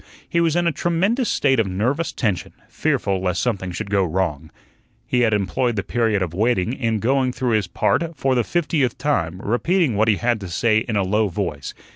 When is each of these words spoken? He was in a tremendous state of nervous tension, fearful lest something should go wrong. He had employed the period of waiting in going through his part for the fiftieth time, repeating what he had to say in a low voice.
He 0.27 0.41
was 0.41 0.55
in 0.55 0.65
a 0.65 0.71
tremendous 0.71 1.29
state 1.29 1.59
of 1.59 1.67
nervous 1.67 2.11
tension, 2.11 2.53
fearful 2.67 3.21
lest 3.21 3.39
something 3.39 3.69
should 3.71 3.91
go 3.91 4.03
wrong. 4.03 4.49
He 5.05 5.19
had 5.19 5.31
employed 5.31 5.75
the 5.75 5.83
period 5.83 6.23
of 6.23 6.33
waiting 6.33 6.73
in 6.73 6.97
going 6.97 7.31
through 7.31 7.51
his 7.53 7.67
part 7.67 8.17
for 8.17 8.33
the 8.33 8.43
fiftieth 8.43 8.97
time, 8.97 9.39
repeating 9.43 9.95
what 9.95 10.07
he 10.07 10.15
had 10.15 10.39
to 10.39 10.47
say 10.49 10.79
in 10.79 10.95
a 10.95 11.03
low 11.03 11.27
voice. 11.27 11.75